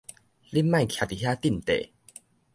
[0.03, 0.07] 你莫徛
[1.05, 1.93] 佇遮鎮地